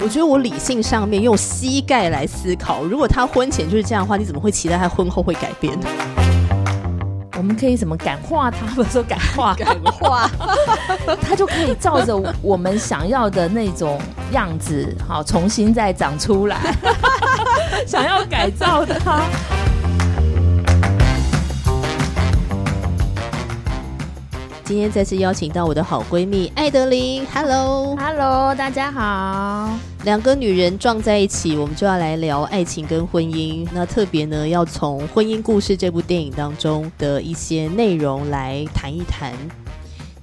[0.00, 5.78] 我觉得我理性上面用膝盖来思考，如果他婚前就是这样的话，你怎么会期待他婚后会改变？
[7.36, 8.66] 我们可以怎么感化他？
[8.74, 10.30] 不是说感化，感化，
[11.20, 14.00] 他就可以照着我们想要的那种
[14.32, 16.58] 样子，好，重新再长出来。
[17.86, 19.22] 想要改造他。
[24.72, 29.70] 今天再次邀请到我的好闺蜜艾德琳，Hello，Hello，大家好。
[30.04, 33.68] 两个女人撞在一起，我们就要来聊爱情跟婚姻。
[33.74, 39.34] 那特别呢，要从《婚姻故事》这部电影当中的一些内容来谈一谈。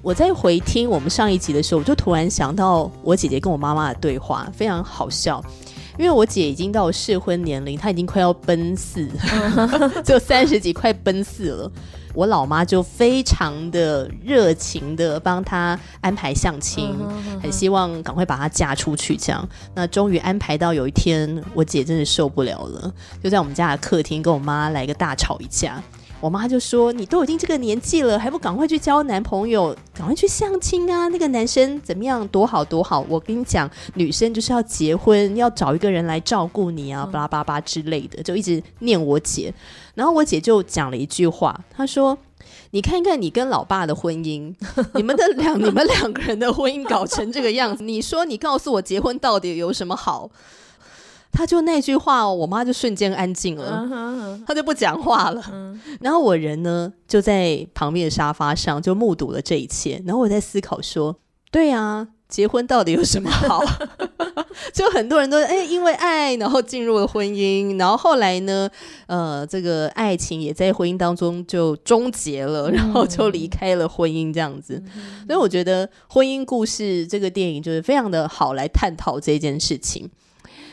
[0.01, 5.39] 我在回听我们上一集的时候，我就突然想到我姐姐跟我妈妈的对话，非常好笑。
[5.99, 9.07] 因为我姐已经到适婚年龄，她已经快要奔四，
[10.03, 11.71] 就三十几，快奔四了。
[12.13, 16.95] 我老妈就非常的热情的帮她安排相亲，
[17.41, 19.15] 很希望赶快把她嫁出去。
[19.15, 25.81] 这样，那终于安排到有一天，我姐真的受不了了，就在我们家的客厅跟我妈来个大吵一架。
[26.21, 31.07] 我妈就说：“你都已经这个年纪了，还不赶快去交男朋友，赶快去相亲啊！
[31.07, 33.05] 那个男生怎么样，多好多好！
[33.07, 39.53] 我跟你讲，女生就是要结婚，要找一个人来照顾你啊，巴拉巴拉之类的，就一直念我姐。
[39.95, 42.17] 然后我姐就讲了一句话，她说
[42.71, 44.53] ：‘你看看你跟老爸的婚姻，
[44.95, 50.29] 你们的两你们两个人的婚姻搞成这个样子，你说你告诉我结婚到底有什么好？’”
[51.31, 53.87] 他就那句话，我妈就瞬间安静了，
[54.45, 55.41] 她就不讲话了。
[56.01, 60.01] 然后我人呢就在旁边的沙发上就目睹了这一切。
[60.05, 61.15] 然后我在思考说：
[61.51, 63.63] 对啊，结婚到底有什么好？
[64.73, 68.69] 就很多人都哎因为爱，然后进入了婚姻，然后后来呢，
[69.07, 74.83] 呃，这个爱情也在婚姻当中就终结了，然后就离开了婚姻这样子。
[75.27, 80.09] 所以我觉得《婚姻故事》这个电影就是非常的好来探讨这件事情。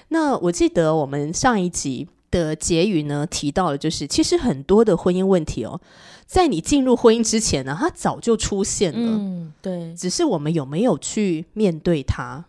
[0.09, 5.81] 那我记得我们上一集的结语呢，提到了，就是其实很多的婚姻问题哦，
[6.27, 8.99] 在你进入婚姻之前呢，它早就出现了。
[8.99, 12.45] 嗯，对，只是我们有没有去面对它？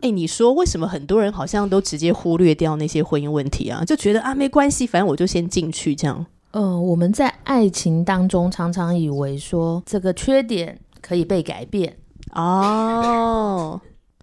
[0.00, 3.84] 哎，你说为什么很多人好像都直接忽略掉那些婚姻问题啊？
[3.84, 6.26] 就觉得啊，没关系，反正我就先进去这样。
[6.52, 11.96] 嗯，我们在爱情当中常常以为说这个缺点可以被改变
[12.32, 13.80] 哦。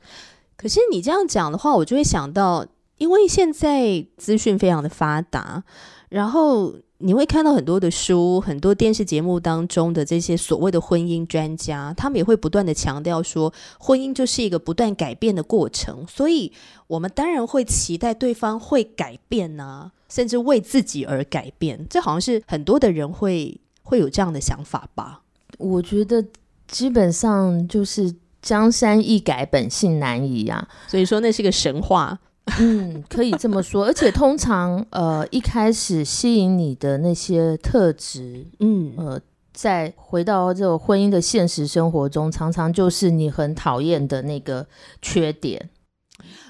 [0.57, 2.65] 可是你这样讲的话，我就会想到。
[3.03, 5.61] 因为现在资讯非常的发达，
[6.07, 16.49] 然后你会看到很多的书、很多电视节目当中的这些所谓的婚姻专家，他们也会不断的强调说，婚姻就是一个不断改变的过程，所以
[16.87, 21.85] 我们当然会期待对方会改变呢，甚至为自己而改变。
[21.89, 25.23] 这好像是很多的人会会有这样的想法吧？
[25.57, 26.25] 我觉得
[26.69, 32.17] 基本上就是江山易改，本性难移啊，所以说那是个神话。
[32.59, 39.19] 嗯，可以这么说，而且通常呃一开始吸引你的那些特质，嗯呃，
[39.53, 44.67] 在回到这个婚姻的现实生活中，常常就是你很讨厌的那个
[45.01, 45.69] 缺点。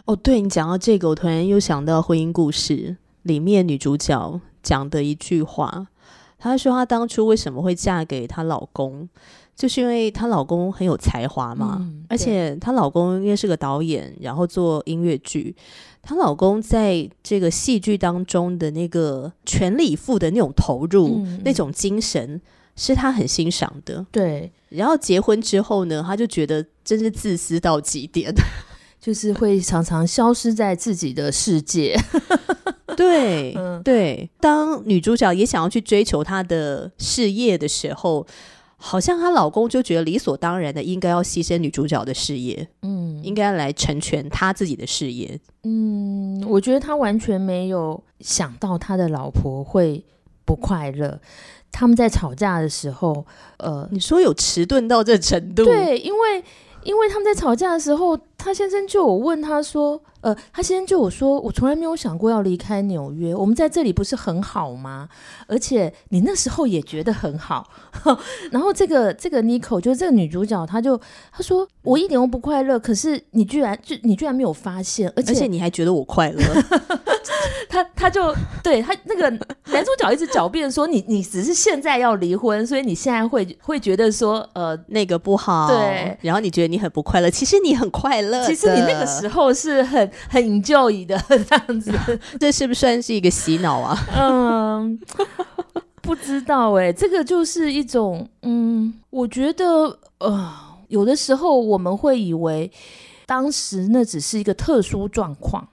[0.06, 2.76] 哦，对你讲到这个，我突然又想到《婚姻故事》
[3.22, 5.88] 里面女主角讲的一句话，
[6.38, 9.08] 她说她当初为什么会嫁给她老公。
[9.56, 15.56] 就是因为她老公很有才华嘛，而且她老公因为是个导演，然后做音乐剧，
[16.02, 22.42] 她老公在这个戏剧当中的那个全力以赴的那种投入，那种精神
[22.76, 24.04] 是她很欣赏的。
[24.12, 28.34] 对，然后结婚之后呢，她就觉得真是自私到极点，
[29.00, 31.96] 就是会常常消失在自己的世界。
[32.98, 38.26] 对，对，当女主角也想要去追求她的事业的时候。
[38.86, 45.40] 好像她老公就觉得理所当然的应该要牺牲女主角的事业，嗯，应该来成全他自己的事业。
[45.64, 50.04] 嗯，我觉得他完全没有想到他的老婆会
[50.44, 51.18] 不快乐。
[51.72, 53.26] 他们在吵架的时候，
[53.58, 55.64] 呃，你说有迟钝到这程度？
[55.64, 56.44] 对，因为
[56.84, 60.04] 因为他们在吵架的时候，他先生就有问他说。
[60.24, 63.36] 呃，他先就我说，我从来没有想过要离开纽约。
[63.36, 65.10] 我们在这里不是很好吗？
[65.48, 67.70] 而且你那时候也觉得很好。
[68.50, 70.98] 然后这个这个妮可，就是这个女主角，她就
[71.30, 72.80] 她说我一点都不快乐。
[72.80, 76.42] 可是你居然就你居然没有发现，而且你还觉得我快乐。
[77.68, 85.68] 他他就对他那个男主角一直狡辩说你你只是现在要离婚，所以你现在会会觉得说呃那个不好。
[85.68, 88.46] 对，然后你觉得你很不快乐，其实你很快乐。
[88.46, 90.10] 其实你那个时候是很。
[90.30, 91.92] 很引咎意的这样子，
[92.40, 93.98] 这是不是算是一个洗脑啊？
[94.16, 95.00] 嗯，
[96.02, 100.54] 不知道哎，这个就是一种嗯，我觉得呃，
[100.88, 102.72] 有的时候我们会以为
[103.26, 105.70] 当时那只是一个特殊状况，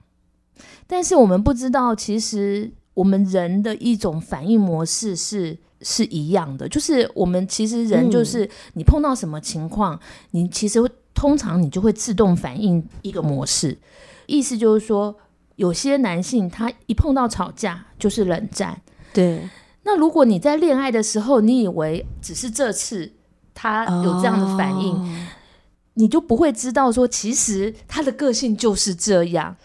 [0.87, 9.99] 但是我们不知道，其实我们人的一种反应模式是是一样的，就是我们其实人就是你碰到什么情况，
[10.31, 10.79] 你其实
[11.13, 13.77] 通常你就会自动反应一个模式，
[14.31, 15.15] 意思就是说，
[15.57, 18.81] 有些男性他一碰到吵架就是冷战，
[19.13, 19.49] 对。
[19.83, 23.11] 那如果你在恋爱的时候，你以为只是这次
[23.53, 25.27] 他有这样的反应，
[25.95, 29.57] 你就不会知道说，其实他的个性就是这样。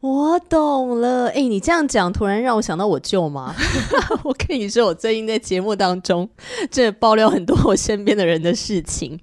[0.00, 3.54] 我懂了，哎，你这样讲，突然让我想到我舅妈。
[4.24, 6.28] 我跟你说，我最近在节目当中，
[6.70, 9.18] 真的爆料很多我身边的人的事情。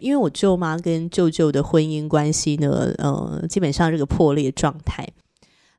[0.00, 5.06] 因为我舅妈跟舅舅的婚姻关系呢，呃，基本上这个破裂状态。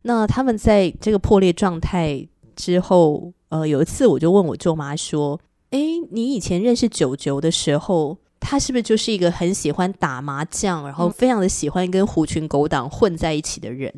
[0.02, 3.34] 那他们在这个破裂状态之后。
[3.50, 5.42] 呃，有一次我就问我舅妈说
[5.72, 5.80] ：“哎，
[6.12, 13.92] 你以前认识九九的时候，他是不是就是一个很喜欢打麻将，然后非常的喜欢跟狐群狗党混在一起的人？”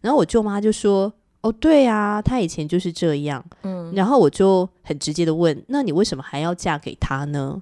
[0.00, 7.60] 然后我舅妈就说：“哦，对啊，他以前就是这样。”嗯，然后我就很直接的问：“那你为什么还要嫁给他呢？”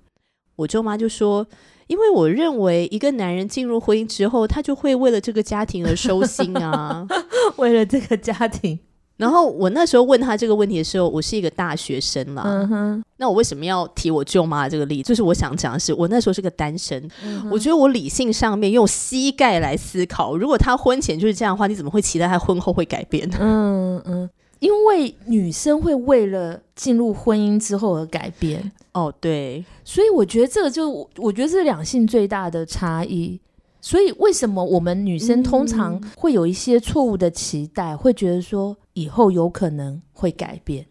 [0.56, 1.46] 我舅妈就说
[1.88, 7.06] ：“因为我认为一个男人进入婚姻之后，他就会为了这个家庭而收心啊，
[7.56, 8.78] 为了这个家庭。”
[9.16, 12.42] 然后我那时候问他这个问题的时候，我是一个大学生啦。
[12.44, 15.08] 嗯哼，那我为什么要提我舅妈这个例子？
[15.08, 17.08] 就是我想讲的是，我那时候是个单身。
[17.48, 23.30] 我觉得我理性上面用膝盖来思考，如果他婚前就是这样的话，你怎么会期待他婚后会改变？
[23.38, 24.28] 嗯嗯，
[24.64, 28.72] 因为女生会为了进入婚姻之后而改变。
[28.92, 30.88] 哦，对，所以我觉得这个就
[31.18, 33.38] 我觉得是两性最大的差异。
[33.82, 40.86] 所以，为什么我们女生通常会有一些错误的期待，会觉得说以后有可能会改变，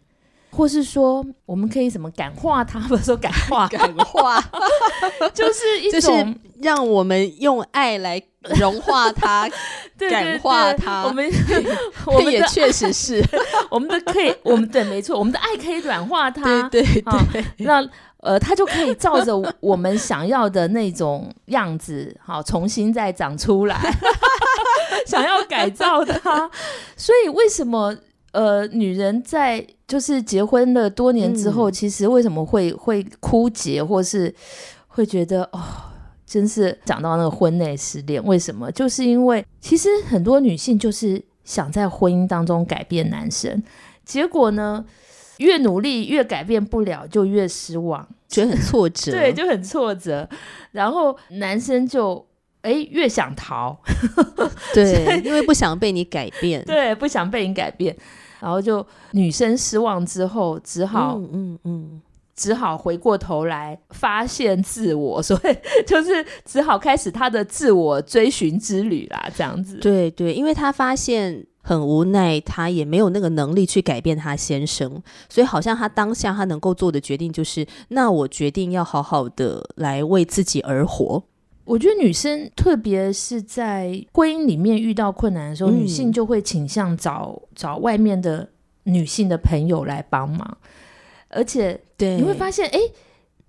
[0.54, 2.78] 或是说我们可以怎么感化他？
[2.88, 4.42] 不是说感化，感化，
[5.34, 8.22] 就是一种让我们用爱来
[8.58, 9.48] 融化他，
[10.08, 11.04] 感化他。
[11.04, 11.28] 我们
[12.06, 13.22] 我们也确实是
[13.70, 17.02] 我们的可以，我们对，没错，我们的爱可以软化他，对对
[17.32, 17.86] 对，那。
[18.24, 23.78] 呃，他就可以照着我们想要的那种样子，好，重新再长出来。
[25.06, 26.50] 想要改造它，
[26.96, 27.94] 所以为什么
[28.34, 34.34] 呃，女人在就是结婚了多年之后，其实为什么会会枯竭，或是
[34.88, 35.62] 会觉得哦，
[36.26, 38.22] 真是讲到那个婚内失恋？
[38.24, 38.70] 为什么？
[38.72, 43.62] 就是因为其实很多女性就是想在婚姻当中改变男生，
[44.04, 44.84] 结果呢？
[45.38, 49.10] 越努力越改变不了，就越失望，觉得很挫折。
[49.18, 50.28] 对，就很挫折。
[50.70, 52.24] 然后男生就
[52.62, 53.76] 哎越想逃，
[54.72, 57.96] 对，因为不想被你改变，对，不想被你改变。
[58.44, 62.02] 然后就女生失望之后，只好嗯嗯，
[62.36, 65.56] 只好回过头来发现自我，所以
[65.86, 69.30] 就是只好开始他的自我追寻之旅啦。
[69.34, 71.46] 这样子，对对，因为他发现。
[71.66, 81.22] 很无奈，他也没有那个能力去改变他先生，所以好像他当下他能够做的决定就是，那我决定要好好的来为自己而活。
[81.64, 88.48] 我觉得女生，特别是在婚姻里面遇到困难的时候，女性就会倾向找找外面的
[88.84, 90.58] 女性的朋友来帮忙，
[91.28, 92.16] 而且对。
[92.16, 92.78] 你会发现，哎，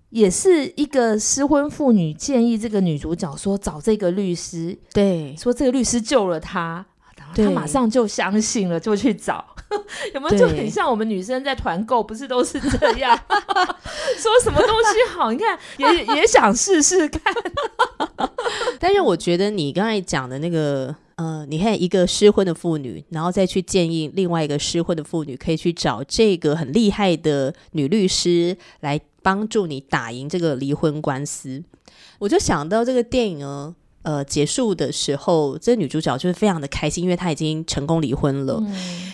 [0.08, 6.86] 也是一个失婚妇女建议这个女主角说找这个律师，对，说这个律师救了她。
[7.44, 9.44] 他马上就相信了，就去找，
[10.14, 13.18] 有没有就很像我们女生在团购，不是都是这样？
[14.18, 17.20] 说什么东西好，你看也也想试试看。
[18.80, 31.62] 但是我觉得你刚才讲的那个，呃，你看一个失婚的妇女，然后再去建议另外一个失婚的妇女，可以去找这个很厉害的女律师来帮助你打赢这个离婚官司，
[32.18, 33.74] 我就想到这个电影哦。
[34.06, 38.62] 呃，结束的时候，这女主角就是非常的开心，因为她已经成功离婚了。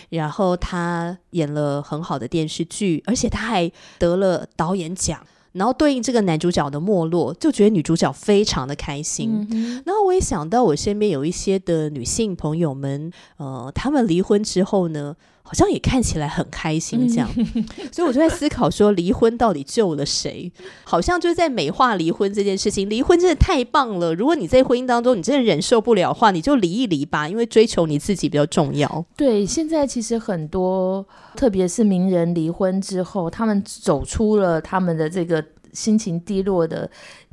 [0.09, 5.19] 然后她演了很好的电视剧，而且她还得了导演奖。
[5.53, 9.47] 然后对应这个男主角的没落，就觉得女主角非常的开心。
[9.83, 15.15] 然后我也想到我身边有一些的女性朋友们，呃，她们离婚之后呢？
[15.45, 17.29] 好像也看起来很开心，这样，
[17.91, 20.51] 所以我就在思考说，离婚到底救了谁？
[20.83, 22.89] 好像就是在美化离婚这件事情。
[22.89, 29.05] 离婚真的太棒了，如果你在婚姻当中你真的忍受不了的话，你就离一离吧，因为追求你自己比较重要。
[29.15, 36.89] 对，现在其实很多，特别是名人离婚之后，他们走出了他们的这个心情低落的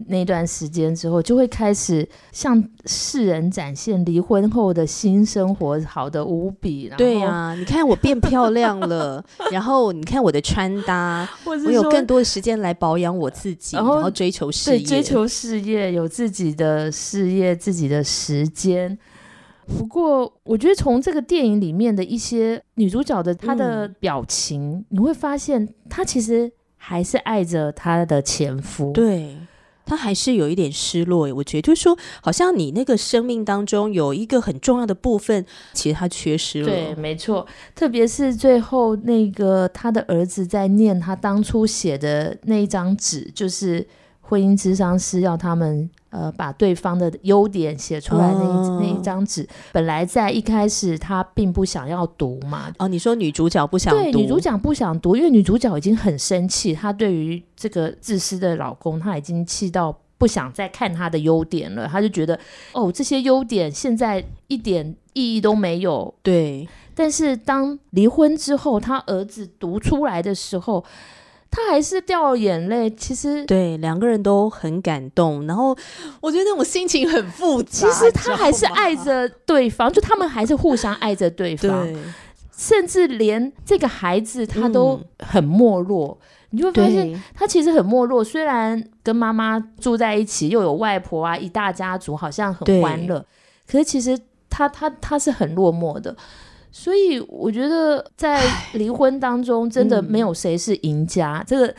[0.09, 6.91] 那段时间之后，就会开始向世人展现离婚后的新生活好的无比。
[6.97, 18.99] 对呀、你看我变漂亮了， 然后你看我的穿搭，我有更多的时间来保养我自己，然后然后追求事业，对追求事业，有自己的事业、自己的时间。
[19.79, 26.51] 不过，我觉得从这个电影里面的一些女主角的她的嗯表情，你会发现她其实
[26.83, 28.91] 还是爱着她的前夫。
[28.93, 29.37] 对。
[29.87, 36.67] 他还是有一点失落耶，我觉得就是说，好像你那个生命当中有一个很重要的部分，其实他缺失了。
[36.69, 37.45] 对，没错，
[37.75, 43.85] 特别是最后那个他的儿子在念他当初写的那一张纸，就是
[44.31, 52.73] 婚姻智商师要他们呃把对方的优点写出来那一、哦那一张纸，本来在一开始他并不想要读嘛。
[52.79, 61.89] 哦，你说女主角不想对，读女主角不想读，因为女主角已经很生气，她对于这个自私的老公，她已经气到不想再看他的优点了。
[61.89, 62.39] 她就觉得，
[62.73, 70.85] 哦，这些优点现在一点意义都没有，对但是当离婚之后，他儿子读出来的时候，
[71.51, 72.89] 他还是掉了眼泪。
[72.91, 75.77] 其实，对，两个人都很感动，然后
[76.21, 77.69] 我觉得那种心情很复杂。
[77.71, 81.97] 其实他还是爱着对方，就他们还是互相爱着对方，对
[82.57, 86.19] 甚至连这个孩子他都嗯很没落。
[86.53, 88.25] 你就会发现，他其实很没落。
[88.25, 93.25] 虽然跟妈妈住在一起，又有外婆啊，一大家族，好像很欢乐，
[93.69, 96.17] 可是其实他他他是很落寞的。
[96.73, 98.41] 所以我觉得在
[98.75, 101.45] 离婚当中，真的嗯没有谁是赢家。
[101.47, 101.75] 这个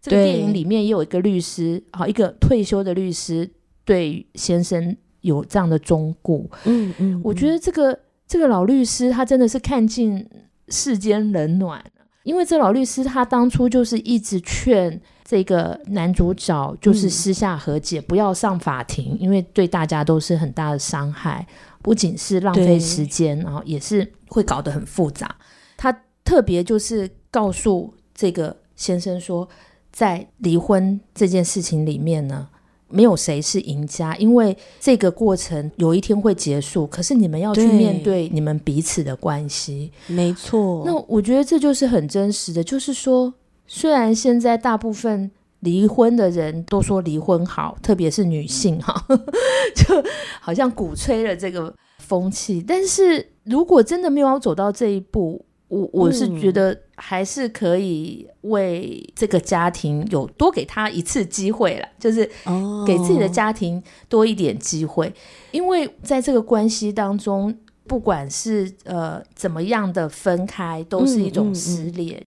[0.00, 3.50] 这个电影里面也有一个律师，好一个退休的律师
[3.84, 6.48] 对先生有这样的忠顾。
[6.64, 10.28] 嗯嗯，我觉得这个这个老律师他真的是看尽
[10.68, 11.84] 世间冷暖，
[12.22, 21.44] 因为这老律师他当初就是一直劝这个男主角就是嗯私下和解，不要上法庭，因为对大家都是很大的伤害，
[21.82, 25.34] 不仅是浪费时间，然后也是会搞得很复杂。
[25.76, 25.92] 他
[26.24, 29.48] 特别就是告诉这个先生说，
[29.90, 32.48] 在离婚这件事情里面呢。
[32.88, 36.86] 没有谁是赢家，因为这个过程有一天会结束。
[36.86, 39.90] 可是你们要去面对你们彼此的关系。
[40.06, 40.84] 没错。
[40.86, 43.34] 那我觉得这就是很真实的，就是说，
[43.66, 45.30] 虽然现在大部分
[45.60, 49.04] 离婚的人都说离婚好，特别是女性哈，
[49.74, 50.04] 就
[50.40, 52.62] 好像鼓吹了这个风气。
[52.66, 65.12] 但是如果真的没有走到这一步，我我是嗯觉得还是可以为这个家庭有多给他一次机会了，就是哦给自己的家庭多一点机会，
[65.50, 67.52] 因为在这个关系当中，
[67.88, 72.22] 不管是呃怎么样的分开，都是一种嗯撕裂。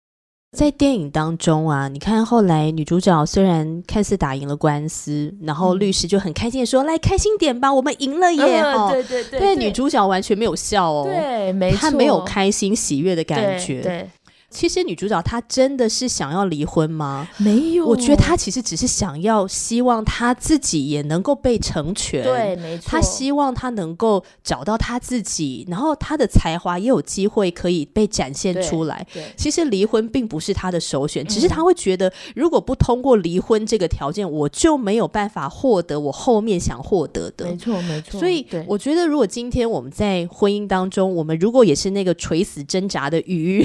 [0.57, 13.83] 在电影当中啊，你看后来女主角虽然看似打赢了官司，然后嗯律师就很开心的说：“来，开心点吧，我们赢了耶！”对对对但，女主角完全没有笑哦，对，没错，她没有开心喜悦的感对觉。
[13.83, 14.11] 对，
[14.50, 17.28] 其实女主角她真的是想要离婚吗？
[17.37, 17.87] 没有。
[17.87, 22.23] 我觉得她其实只是想要希望她自己也能够被成全。
[22.23, 29.07] 对，没错，她希望她能够找到她自己，然后她的才华也有机会可以被展现出来。
[29.12, 37.57] 对其实离婚并不是她的首选，只是嗯她会觉得，如果不通过离婚这个条件，我就没有办法获得我后面想获得的没。
[37.57, 38.19] 错没错。
[38.19, 43.62] 所以，我觉得，如果今天我们在婚姻当中，我们如果也是那个垂死挣扎的鱼，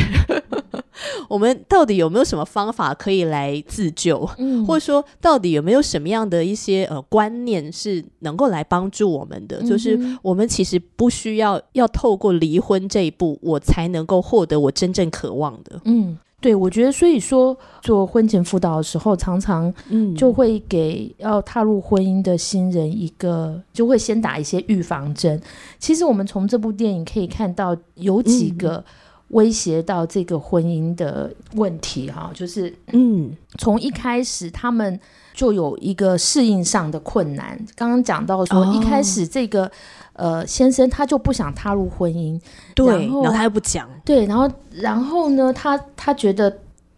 [1.27, 4.29] 我们到底有没有什么方法可以来自救？
[4.37, 9.61] 嗯或者说，到底有没有什么样的一些呃观念是能够来帮助我们的？
[9.63, 15.81] 就是我们其实不需要要透过离婚这一步，我才能够获得我真正渴望的。
[15.85, 25.41] 嗯，对，我觉得所以说做婚前辅导的时候，常常嗯就会给要踏入婚姻的新人一个，就会先打一些预防针。
[25.79, 28.85] 其实我们从这部电影可以看到有几嗯个
[29.33, 34.99] 威胁到这个婚姻的问题哈，就是嗯从一开始他们
[35.33, 37.59] 就有一个适应上的困难。
[37.75, 39.69] 刚刚讲到说，哦一开始这个
[40.13, 42.39] 呃先生他就不想踏入婚姻，
[42.75, 46.55] 对，然后他又不讲，对，然后然后呢，他他觉得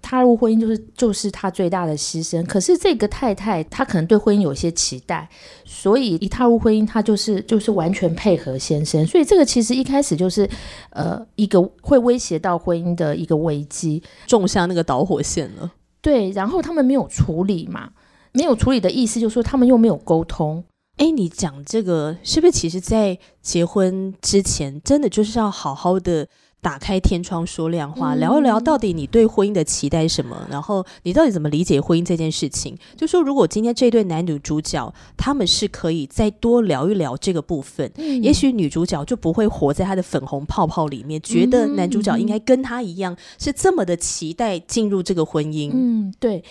[0.08, 2.46] 踏入婚姻就是就是他最大的牺牲。
[2.46, 5.28] 可是这个太太她可能对婚姻有些期待，
[5.66, 9.04] 所以一踏入婚姻，她就是就是完全配合先生。
[9.08, 10.48] 所以这个其实一开始就是
[10.92, 14.04] 呃一个会威胁到婚姻的一个危机。
[14.28, 15.72] 种下那个导火线了。
[16.02, 17.90] 对，然后他们没有处理嘛，
[18.32, 20.64] 没有处理的意思就是说他们又没有沟通。
[20.98, 22.52] 哎，你讲这个是不是？
[22.52, 26.28] 其实，在结婚之前，真的就是要好好的
[26.62, 32.76] 打开天窗说亮话，聊一聊到底你对婚姻的期待是什么，然后你到底怎么理解婚姻这件事情。
[32.98, 45.70] 就说，如果今天这对男女主角他们是可以再多聊一聊这个部分，也许女主角就不会活在他的粉红泡泡里面，觉得男主角应该跟她一样是这么的期待进入这个婚姻。
[45.74, 46.44] 嗯，对，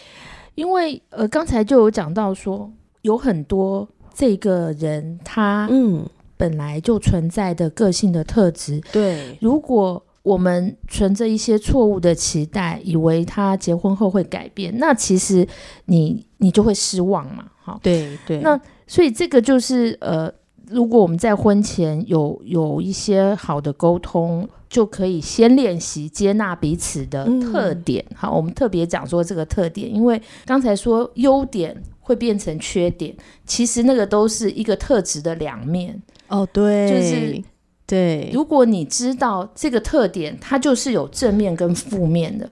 [0.54, 2.70] 因为呃，刚才就有讲到说，
[3.02, 3.88] 有很多。
[4.16, 6.08] 这个人他嗯
[6.44, 9.34] 本来就存在的个性的特质，对。
[9.40, 15.48] 如果我们存着一些错误的期待，以为他结婚后会改变，那其实
[15.86, 17.46] 你你就会失望嘛。
[17.64, 18.40] 哈，对对。
[18.40, 20.30] 那所以这个就是呃，
[20.68, 28.04] 如果我们在婚前有有一些好的沟通，就可以先练习接纳彼此的特点。
[28.14, 31.74] 好，我们特别讲说这个特点，因为刚才说优点。
[32.06, 36.46] 会变成缺点，其实那个都是一个特质的两面哦。
[36.52, 37.42] 对，就是
[37.86, 38.30] 对。
[38.32, 42.50] 如果你知道这个特点，它就是有正面跟负面的，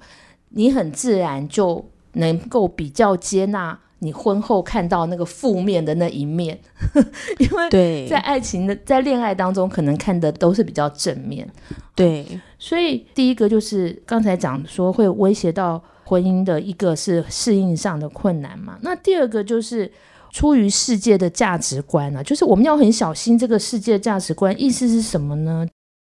[0.50, 6.58] 你很自然就能够比较接纳你婚后看到那个负面的那一面，
[7.38, 11.48] 因为在爱情的在恋爱当中，可能看的都是比较正面。
[11.94, 12.26] 对，
[12.58, 15.82] 所以第一个就是刚才讲说会威胁到。
[16.04, 19.90] 婚姻的一个是适应上的困难嘛，那第二个就是
[20.32, 25.66] 出于世界的价值观啊，就是我们要很小心这个世界价值观，意思是什么呢？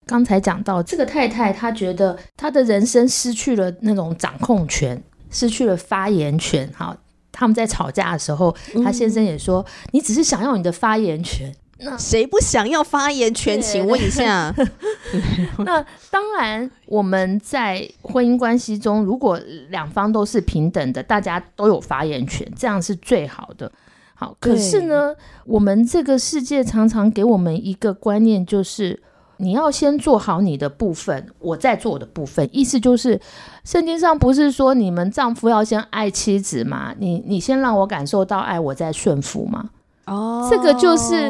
[0.05, 5.01] 刚才讲到这个太太，她觉得她的人生失去了那种掌控权，
[5.31, 6.69] 失去了发言权。
[6.77, 6.95] 哈，
[7.31, 13.59] 他们在吵架的时候，她先生也说：“你只是想要你的发言权。”那谁不想要发言权？
[13.61, 14.53] 请问一下。
[15.65, 19.39] 那当然，我们在婚姻关系中，如果
[19.69, 23.69] 两方都是平等的，大家都有发言权，这样是最好的。
[24.23, 25.13] 好，可是呢，
[25.45, 29.01] 我们这个世界常常给我们一个观念，就是
[29.35, 32.47] 你要先做好你的部分，我再做我的部分。
[32.53, 33.19] 意思就是，
[33.65, 36.93] 圣经上不是说你们丈夫要先爱妻子吗？
[36.97, 39.71] 你你先让我感受到爱，我再顺服吗？
[40.05, 41.29] 哦，这个就是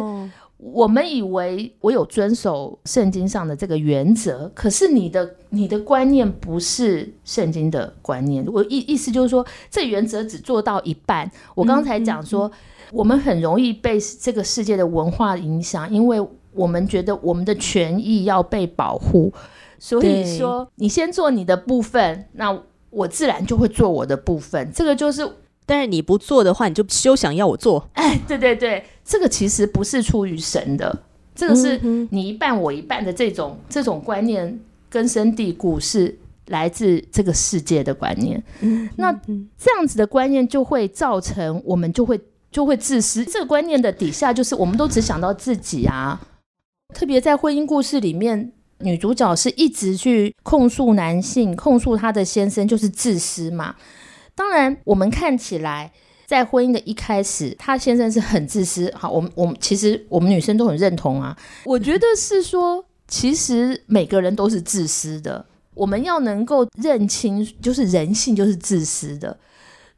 [0.71, 8.45] 我们以为我有遵守圣经上的这个原则，可是你的你的观念不是圣经的观念。
[8.47, 11.29] 我意意思就是说，这原则只做到一半。
[11.53, 12.49] 我刚才讲说，
[12.91, 19.33] 我们很容易被这个世界的文化影响，因为我们觉得我们的权益要被保护，
[19.77, 22.57] 所以说你先做你的部分，那
[22.89, 24.71] 我自然就会做我的部分。
[24.73, 25.29] 这个就是。
[25.65, 27.87] 但是你不做的话，你就休想要我做。
[27.93, 31.03] 哎，对对对，这个其实不是出于神的，
[31.35, 31.77] 这个是
[32.09, 38.41] 你一半我一半的这种这种观念根深蒂固，是来自这个世界的观念。
[38.95, 39.11] 那
[39.57, 42.19] 这样子的观念就会造成我们就会
[42.51, 43.25] 就会自私。
[43.25, 46.19] 这个观念的底下就是我们都只想到自己啊。
[46.93, 53.75] 特别在婚姻故事里面，女主角是一直去控诉男性，控诉她的先生就是自私嘛。
[54.35, 55.91] 当然，我们看起来
[56.33, 58.91] 在婚姻的一开始，他先生是很自私。
[58.95, 61.37] 好，我们我们其实我们女生都很认同啊。
[61.63, 65.45] 我觉得是说，其实每个人都是自私的。
[65.75, 69.37] 我们要能够认清，就是人性就是自私的。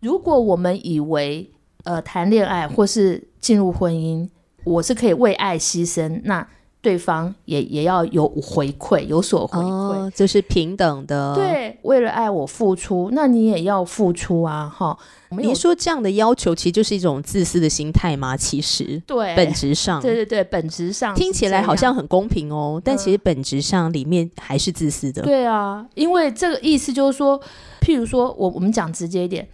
[0.02, 1.50] 如果我们以为
[1.86, 4.28] 呃谈恋爱或是进入婚姻，
[4.65, 6.45] 我是可以为爱牺牲，那。
[6.86, 11.34] 对方也也要有回馈，有所回馈，这是平等的。
[11.34, 14.71] 对，为了爱我付出，那你也要付出啊！
[14.71, 14.95] 哈，
[15.30, 18.38] 您说这样的要求其实就是一种自私的心态吗？
[18.38, 25.24] 其实，对，本质上，对对对，本质上听起来好像很公平哦，但其实本质上里面还是自私的。
[25.24, 27.41] 对啊，因为这个意思就是说，
[27.82, 29.48] 譬如说我我们讲直接一点，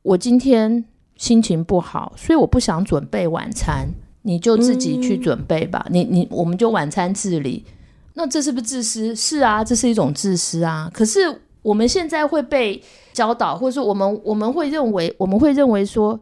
[0.00, 0.82] 我今天
[1.16, 3.90] 心情不好，所以我不想准备晚餐。
[4.28, 7.64] 你就自己去准备吧，你你我们就晚餐自理，
[8.12, 9.16] 那这是不是自私？
[9.16, 10.90] 是啊，这是一种自私啊。
[10.92, 12.82] 可是我们现在会被
[13.14, 16.20] 教导，或者说我们我们会认为我们会认为说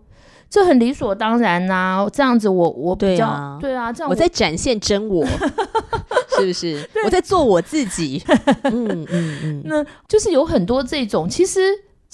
[0.48, 5.26] 这很理所当然呐，这样子我我比较对啊，这样我在展现真我，
[6.38, 6.88] 是不是？
[7.04, 8.22] 我在做我自己，
[8.62, 11.60] 嗯嗯嗯， 那就是有很多这种其实。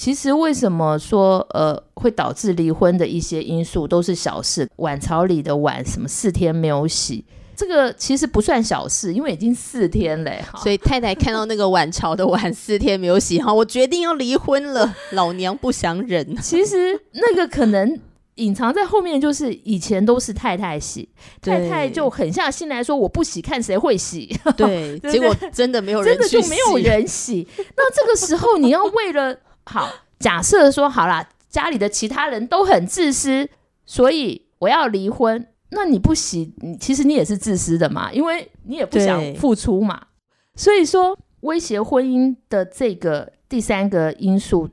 [0.02, 4.68] 其实为什么说呃会导致离婚的一些因素都是小事？
[4.78, 10.42] 碗槽里的碗什么四天没有洗，这个其实不算小事，因为已经四天嘞。
[10.60, 16.34] 所以太太看到那个碗槽的碗四天没有洗，哈，我决定要离婚了，老娘不想忍。
[16.42, 17.96] 其实那个可能
[18.34, 21.08] 隐藏在后面，就是以前都是太太洗，
[21.40, 24.36] 太太就狠下心来说我不洗，看谁会洗。
[24.56, 27.46] 对，结果真的没有人，真的就没有人洗。
[27.76, 29.38] 那这个时候你要为了。
[29.64, 33.48] 好，假设说好了，家里的其他人都很自私，
[33.86, 35.46] 所以我要离婚。
[35.70, 40.08] 那你不洗，你其实你也是自私的嘛，因为你也不想付出嘛。
[40.54, 44.68] 所以说，威胁婚姻的这个第三个因素，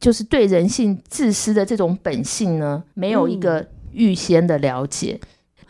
[0.00, 5.20] 就是对人性自私的这种本性呢，没有一个预先的了解。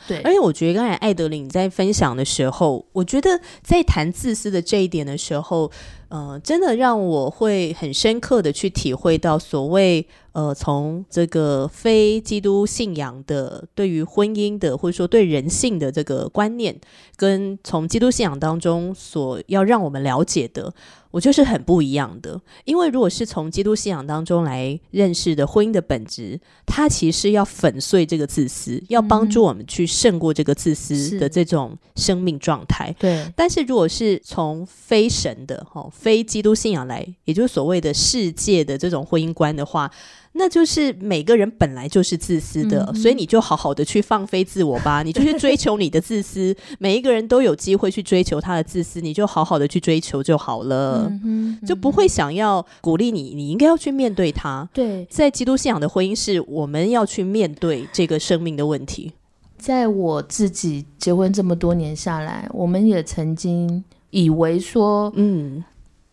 [0.08, 5.70] 对，而且我觉得刚才艾德琳在分享的时候，我觉得在谈自私的这一点的时候，
[6.08, 16.80] 呃，真的让我会很深刻的去体会到所谓呃，从这个非基督信仰的对于婚姻的或者说对人性的这个观念，
[17.16, 20.72] 跟从基督信仰当中所要让我们了解的，
[21.10, 22.40] 我就是很不一样的。
[22.64, 32.94] 因为如果是从基督信仰当中来认识的婚姻的本质，它其实要粉碎这个自私，要帮助我们去胜过这个自私的这种生命状态。
[32.98, 39.90] 对，但是如果是从非神的哈、非基督信仰来，也就是所谓的世界的这种婚姻观的话，
[40.32, 46.54] 那就是每个人本来就是自私的，嗯所以你就好好的去放飞自我吧，你就去追求你的自私。
[46.78, 51.10] 每一个人都有机会去追求他的自私，你就好好的去追求就好了，
[51.66, 54.68] 就不会想要鼓励你，你应该要去面对他。
[54.72, 55.04] 对。
[55.10, 59.12] 在基督信仰的婚姻是我们要去面对这个生命的问题。
[59.58, 65.62] 在我自己结婚这么多年下来，我们也曾经以为说，嗯，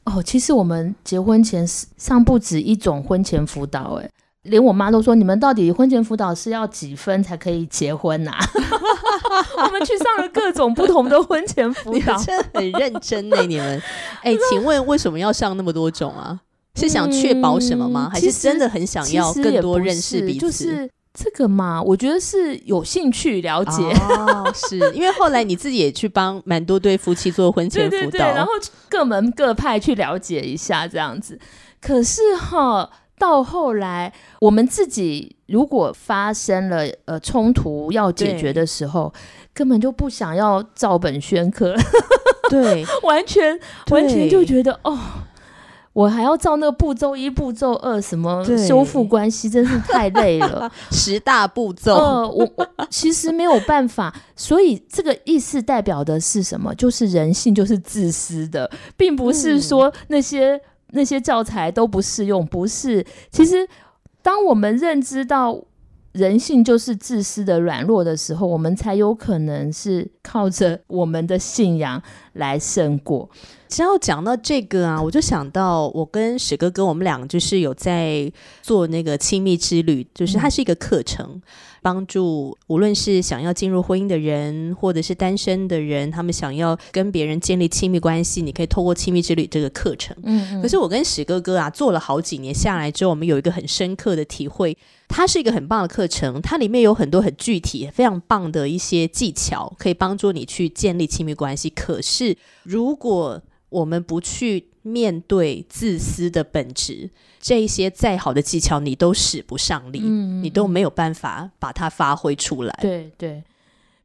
[0.08, 4.10] 哦，其实我们结婚前上不止一种婚前辅导，哎，
[4.44, 8.32] 连我妈都说，你们到底婚前辅导是要几分才可以结婚呐、
[9.58, 13.82] 我们去上了各种不同的婚前辅导，真的很认真呢，你们。
[14.24, 16.40] 哎，请问为什么要上那么多种啊？
[16.76, 18.10] 是想确保什么吗？
[18.14, 20.40] 还是真的很想要更多认识彼此？
[20.40, 23.84] 就是这个嘛，我觉得是有兴趣了解。
[24.08, 28.52] 哦，是因为后来你自己也去帮蛮多对夫妻做婚前对对对，辅导，然后
[28.88, 31.40] 各门各派去了解一下这样子。
[31.82, 39.12] 可是哈，到后来我们自己如果发生了呃冲突要解决的时候，
[39.56, 41.76] 根本就不想要照本宣科，
[42.52, 44.96] 对 完全完全就觉得哦。
[45.98, 50.72] 我还要照那个步骤一、步骤二，什么修复关系，真是太累了。
[50.94, 51.96] 十大步骤。
[51.96, 56.72] 呃，我我其实没有办法，所以这个意思代表的是什么？
[56.76, 63.04] 就是人性就是自私的，并不是说那些、那些教材都不适用，不是。
[63.32, 63.68] 其实，
[64.22, 65.60] 当我们认知到
[66.18, 72.02] 人性就是自私的、软弱的时候，我们才有可能是靠着我们的信仰
[72.34, 73.30] 来胜过。
[73.70, 78.32] 只要讲到这个啊，我就想到我跟史哥哥，我们俩就是有在
[78.64, 81.40] 做那个亲密之旅，就是它是一个课程，
[81.88, 90.14] 帮助无论是想要进入婚姻的人，或者是单身的人，他们想要跟别人建立亲密关系，你可以透过亲密之旅这个课程。
[90.24, 101.70] 嗯可是我跟史哥哥啊，做了好几年下来之后，我们有一个很深刻的体会，它是一个很棒的课程，它里面有很多很具体、非常棒的一些技巧，可以帮助你去建立亲密关系。
[101.70, 112.80] 可是如果我们不去面对自私的本质，这一些再好的技巧你都使不上力，嗯你都没有办法把它发挥出来。
[112.82, 113.44] 对对，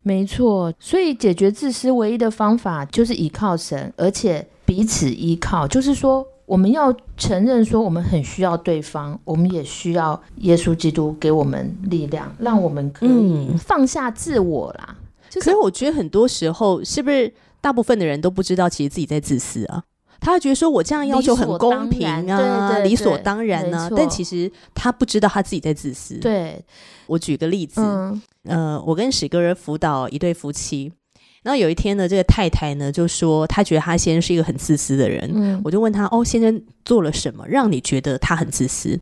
[0.03, 0.73] 没错。
[0.81, 5.67] 所以解决自私唯一的方法就是依靠神，而且彼此依靠。
[5.69, 14.97] 就是说，我们要承认说，我们很需要对方，我们也需要耶稣基督给我们力量，让我们可以嗯放下自我啦。
[15.31, 19.85] 就是可是我觉得很多时候，是不是大部分的人都不知道，其实自己在自私啊？
[20.23, 26.15] 他会觉得说我这样要求很公平啊，然对对理所对当然啊但其实他不知道他自己在自私。
[26.15, 26.65] 对，
[27.07, 30.93] 我举个例子，嗯呃，我跟史哥儿辅导一对夫妻，
[31.43, 38.99] 然后有一天呢，这个太太呢就说她觉得她先生是一个很自私的人，嗯我就问她哦，先生做了什么让你觉得他很自私？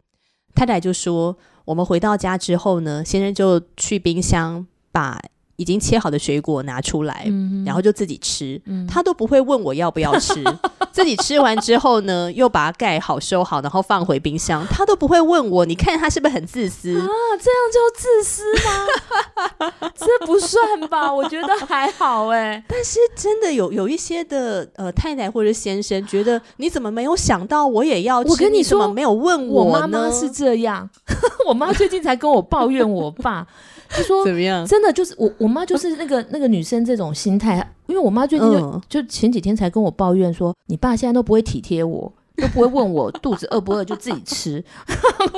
[0.54, 5.20] 太太就说，我们回到家之后呢，先生就去冰箱把
[5.60, 10.42] 已经切好的水果拿出来，嗯然后就自己吃，嗯他都不会问我要不要吃，
[10.90, 16.98] 自己吃完之后呢，又把它盖好收好，然后放回冰箱，他都不会问我，你看他是不是很自私？
[16.98, 17.06] 啊，
[17.38, 19.80] 这样就自私吗？
[19.94, 21.12] 这不算吧？
[21.12, 28.30] 我觉得还好哎、但是真的有有一些的呃太太或者先生觉得你怎么没有想到我也要吃？
[28.30, 29.80] 我跟你说你怎么没有问我呢？
[29.80, 30.88] 妈妈是这样，
[31.46, 33.46] 我妈最近才跟我抱怨我爸，
[33.88, 34.64] 她说怎么样？
[34.66, 42.12] 真的就是我我妈就是那个那个女生这种心态，因为我妈最近就、嗯就前几天才跟我抱怨说，你爸现在都不会体贴我。
[42.36, 44.64] 都不会问我肚子饿不饿，就自己吃。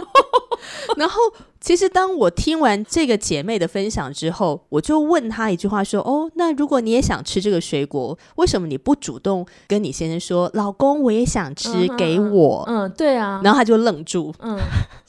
[0.97, 1.21] 然后
[1.63, 14.35] 其实当我听完这个姐妹的分享之后，我就问她一句话说：“哦，那如果你也想吃这个水果，为什么你不主动跟你先生说，老公我也想吃，嗯给我？”嗯，对啊，然后他就愣住。
[14.41, 14.59] 嗯，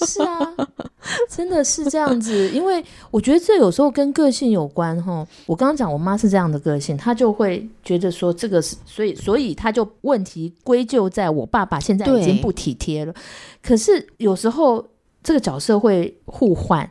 [0.05, 0.53] 是啊，
[1.27, 5.25] 真的是这样子， 因为我觉得这有时候跟个性有关哈。
[5.47, 13.13] 我刚刚讲我妈是这样的个性，她就会觉得说这个是，所以所以她就问题归咎在我爸爸现在已经不体贴了。
[13.63, 14.85] 可是有时候
[15.23, 16.89] 这个角色会互换，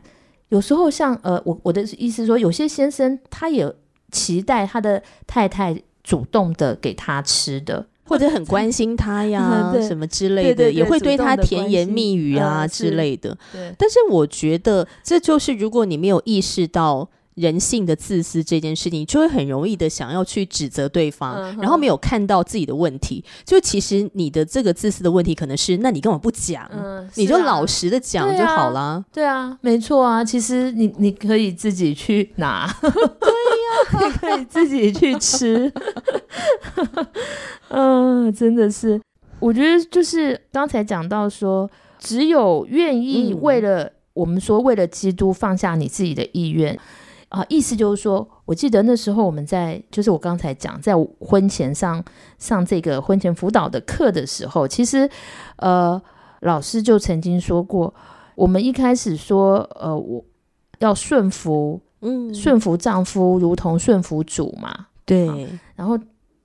[0.49, 3.71] 有时候像呃，我我的意思是说，有些先生他也
[4.11, 7.87] 期待他的太太主动的给他吃的。
[8.05, 13.35] 或者很关心他呀， 嗯什么之类的，对对对也会对他甜言蜜语啊嗯之是类的。
[13.53, 23.23] 对，但是我觉得这就是如果你没有意识到人性的自私这件事情，你就会很容易的想要去指责对方，嗯然后没有看到自己的问题。
[23.45, 29.03] 就其实你的这个自私的问题，可能是那你根本不讲，嗯，你就老实的讲就好啦。
[29.11, 35.71] 对啊，没错啊，其实你你可以自己去拿， 对呀、 你可以自己去吃。
[37.69, 39.01] 嗯， 真的是，
[39.39, 41.69] 我觉得就是刚才讲到说，
[41.99, 46.77] 只有愿意嗯为了、我们说为了基督放下你自己的意愿。
[47.33, 52.03] 啊，意思就是说，我记得那时候我们在，就是我刚才讲，在婚前上
[52.37, 55.09] 上这个婚前辅导的课的时候，其实，
[55.55, 55.99] 呃，
[56.41, 57.91] 老师就曾经说过，
[58.35, 60.23] 我们一开始说，呃，我
[60.77, 64.89] 要顺服，嗯，顺服丈夫，如同顺服主嘛。
[65.03, 65.97] 对，然后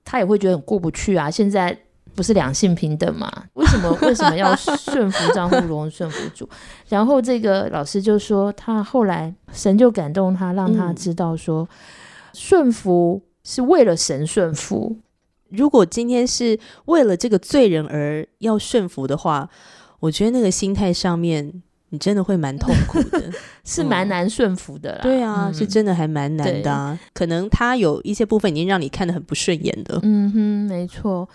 [0.03, 1.77] 他也会觉得很过不去啊，现在
[2.19, 3.31] 不是两性平等嘛？
[3.53, 6.49] 为什么 为什么要顺服丈夫，如同顺服主？
[6.89, 11.65] 然后这个老师就说，他后来神就感动他，让他嗯知道说，
[12.33, 14.97] 顺服是为了神顺服。
[15.47, 19.49] 如果今天是为了这个罪人而要顺服的话，
[20.01, 23.31] 我觉得那个心态上面，你真的会蛮痛苦的。
[23.63, 24.99] 是蛮难顺服的啦。
[25.03, 26.99] 对啊，嗯是真的还蛮难的、啊。
[27.13, 29.97] 可能他有一些部分已经让你看得很不顺眼的。
[30.03, 31.29] 嗯哼，没错。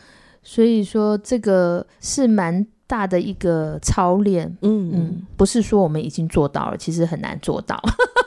[0.45, 4.47] 所以说这个是蛮大的一个操练。
[4.63, 7.83] 嗯嗯，不是说我们已经做到了，其实很难做到，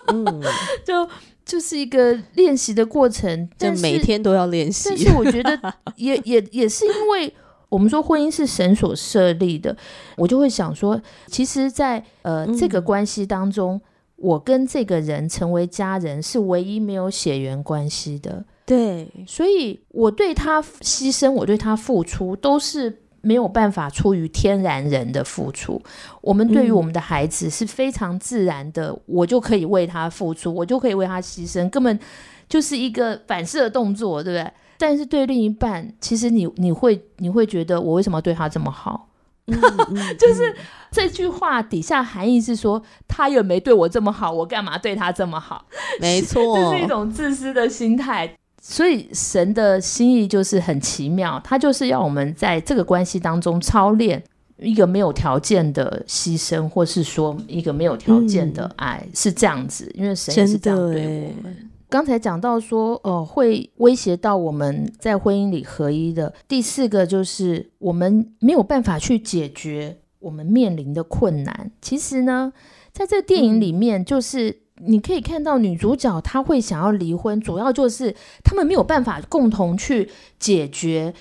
[0.08, 0.26] 嗯，
[0.84, 1.08] 就
[1.46, 3.48] 就是一个练习的过程。
[3.52, 4.98] 就但每天都要练但习。
[4.98, 5.58] 是我觉得
[5.96, 7.34] 也也也是因为
[7.70, 9.76] 我们说婚姻是神所设立的，
[10.16, 13.80] 我就会想说，其实在，呃嗯这个关系当中，
[14.16, 23.02] 我跟这个人成为家人是唯一没有血缘关系的，对，所以我对他牺牲，我对他付出都是。
[23.20, 25.82] 没有办法出于天然人的付出，
[26.22, 32.00] 我们对于嗯我们的孩子是非常自然的，我就可以为他付出，我就可以为他牺牲，根本
[32.48, 34.50] 就是一个反射动作，对不对？
[34.78, 39.10] 但是对另一半，其实你你会你会觉得我为什么要对他这么好？
[39.48, 39.60] 嗯
[40.18, 40.56] 就是
[40.90, 45.66] 这句话底下含义是说，他也没对我这么好，我干嘛对他这么好？
[46.00, 48.38] 没 错，这是一种自私的心态。
[48.70, 54.22] 所以神的心意就是很奇妙，他就是要我们在这个关系当中操练
[54.58, 59.90] 一个没有条件的牺牲，或是说一个没有条件的爱，是这样子。
[59.96, 61.70] 因为神也是这样对我们。
[61.88, 66.34] 刚才讲到说，呃，会威胁到我们在婚姻里合一的。
[66.46, 71.72] 第四个就是我们没有办法去解决我们面临的困难。
[71.82, 72.52] 其实呢，
[72.92, 80.10] 在这个电影里面，就是、你可以看到女主角她会想要离婚，主要就是他们没有办法共同去
[80.40, 81.14] 解决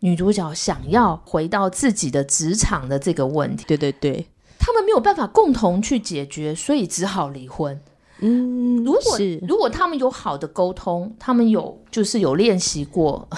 [0.00, 4.26] 女主角想要回到自己的职场的这个问题，对对对，
[4.58, 7.80] 他们没有办法共同去解决，所以只好离婚。
[8.20, 9.38] 嗯，如果是。
[9.48, 13.28] 如果他们有好的沟通，他们有就是有练习过，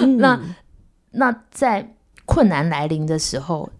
[0.00, 0.38] 嗯 那
[1.12, 1.94] 那在
[2.26, 3.70] 困难来临的时候，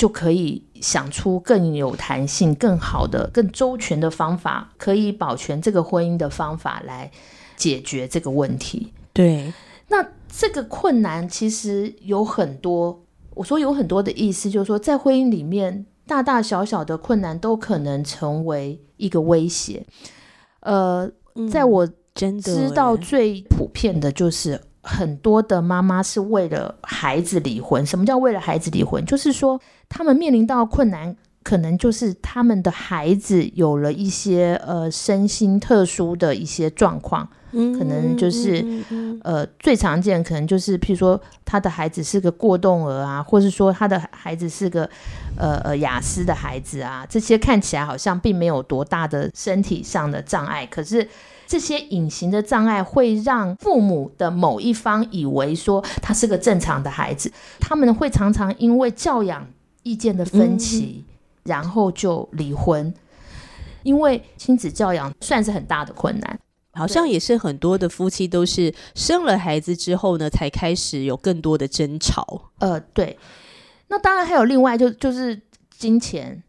[0.00, 7.10] 就可以想出更有弹性、更好的、更周全的方法，可以保全这个婚姻的方法来
[7.54, 8.94] 解决这个问题。
[9.12, 9.52] 对，
[9.88, 12.98] 那这个困难其实有很多，
[13.34, 19.84] 我说有很多的意思，就是说在婚姻里面，大大小小的困难都可能成为一个威胁。
[20.60, 21.06] 呃，
[21.52, 27.84] 在嗯我真的知道欸最普遍的就是很多的妈妈是为了孩子离婚。
[27.84, 29.04] 什么叫为了孩子离婚？
[29.04, 37.28] 就是说他们面临到困难，可能就是他们的孩子有了一些呃身心特殊的一些状况。
[37.52, 38.64] 可能就是
[39.24, 44.88] 呃，最常见可能就是，譬如说他的孩子是个过动儿啊，或是说他的孩子是个
[45.36, 51.08] 呃呃雅思的孩子啊，这些看起来好像并没有多大的身体上的障碍，可是
[51.50, 59.44] 这些隐形的障碍会让父母的某一方以为说他是个正常的孩子，他们会常常因为教养
[59.82, 61.04] 意见的分歧，
[61.42, 62.94] 然后就离婚。
[63.82, 66.38] 因为亲子教养算是很大的困难。
[66.74, 72.52] 好像也是很多的夫妻都是生了孩子之后呢，才开始有更多的争吵。
[72.60, 73.18] 呃，对。
[73.88, 75.40] 那当然还有另外就就是
[75.76, 76.40] 金钱，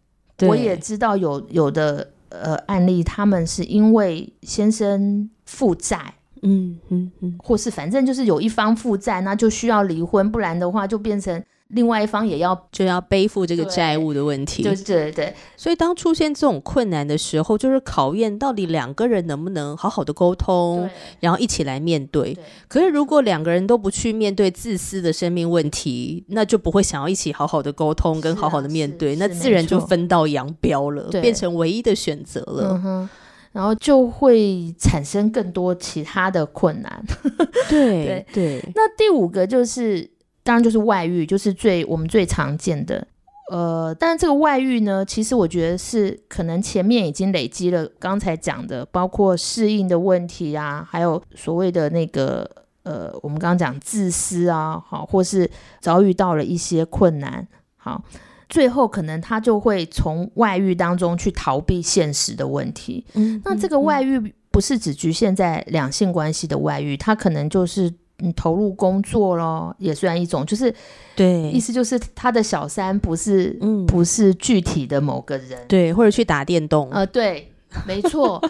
[0.42, 11.44] 我也知道有有的呃案例，他们是因为先生负债，嗯嗯嗯，或是反正就是有一方负债，那就需要离婚，不然的话就变成。
[11.74, 15.34] 另外一方也要就要背负这个债务的问题，对对对。
[15.56, 20.90] 所以当出现这种困难的时候，就是考验到底两个人能不能好好的沟通，
[21.22, 22.38] 然后一起来面对。
[22.68, 33.10] 可是如果两个人都不去面对自私的生命问题，那就不会想要一起好好的沟通跟好好的面对，那自然就分道扬镳了，变成唯一的选择了。
[33.54, 37.06] 然后就会产生更多其他的困难。
[37.70, 38.62] 对 对。
[38.76, 40.10] 那第五个就是。
[40.44, 43.08] 当然就是外遇，就是最我们最常见的，
[43.52, 52.50] 呃，但是这个外遇呢，其实我觉得是可能前面已经累积了刚才讲的，包括适应的问题啊，还有所谓的那个
[52.84, 55.48] 呃，我们刚刚讲自私啊，好，或是
[55.80, 58.04] 遭遇到了一些困难，好，
[58.50, 63.06] 最后可能他就会从外遇当中去逃避现实的问题。
[63.14, 67.94] 嗯，那这个外遇不是只局限在两性关系的外遇，他可能就是。
[68.22, 70.74] 你投入工作咯，也算一种，就是
[71.16, 77.52] 对，意思就是他的小三不是，嗯，不是具体的某个人，对，或者去打电动，呃，对，
[77.88, 78.42] 没错，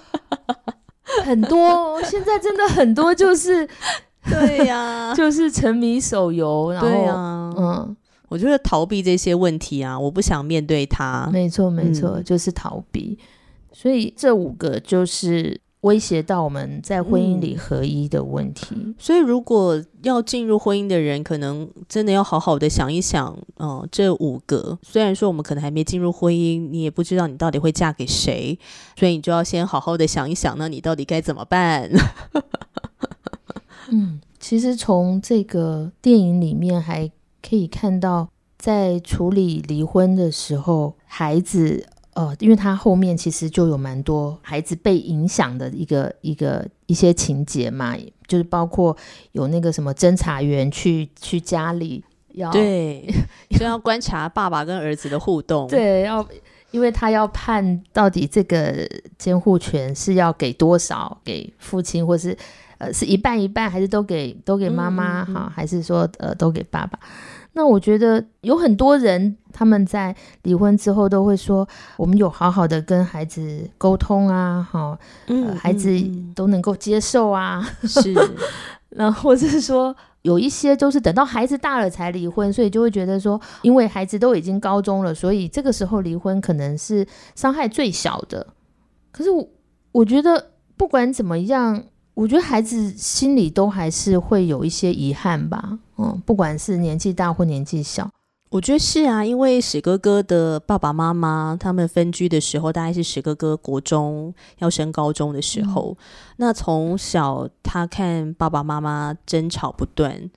[1.24, 3.68] 很多现在真的很多就是，
[4.30, 6.90] 对呀， 就是沉迷手游，然后，
[7.58, 7.96] 嗯，
[8.30, 13.18] 我觉得逃避这些问题啊，我不想面对他，没错，没错，就是逃避，
[13.72, 15.60] 所以这五个就是。
[15.82, 24.78] 威胁到我们在婚姻里合一的问题，所以如果要进入婚姻的人，可能真的要好好的想一想，嗯，这五个。
[24.84, 28.58] 虽然说我们可能还没进入婚姻，你也不知道你到底会嫁给谁，
[28.96, 31.90] 所以你就要先好好的想一想，那你到底该怎么办？
[33.90, 41.88] 嗯，其实从这个电影里面还可以看到，在处理离婚的时候，孩子。
[42.22, 48.96] 呃，因为他后面其实就有蛮多孩子被影响的一个一个一些情节嘛，就是包括
[49.32, 52.04] 有那个什么侦查员去去家里
[52.34, 53.12] 要对，
[53.50, 56.24] 就要观察爸爸跟儿子的互动，对，要
[56.70, 62.38] 因为他要判到底这个监护权是要给多少给父亲，或是
[62.78, 67.00] 呃是一半一半，还是都给都给妈妈哈，还是说呃都给爸爸？
[67.54, 74.98] 那我觉得有很多人，他们在离婚之后都会说，我们有好好的跟孩子沟通啊，哈，
[75.58, 75.92] 孩子
[76.34, 78.14] 都能够接受啊， 是。
[78.90, 88.48] 然后或者是说，有一些都是等到孩子大了才离婚，所以就会觉得说，因为孩子都已经高中了，所以这个时候离婚可能是伤害最小的。
[89.12, 89.48] 可是我
[89.92, 91.84] 我觉得不管怎么样。
[92.14, 98.10] 我觉得孩子心里都还是会有一些遗憾吧，嗯，不管是年纪大或年纪小，
[98.50, 105.98] 我觉得是啊，因为史哥哥的爸爸妈妈他们分居的时候，大概是史哥哥国中要升高中的时候，
[106.38, 110.30] 那从小他看爸爸妈妈争吵不断，